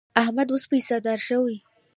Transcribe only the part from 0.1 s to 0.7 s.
احمد اوس